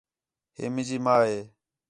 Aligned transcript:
ہے 0.57 0.65
مینجی 0.75 0.97
ماں 1.05 1.19
ہے 1.27 1.37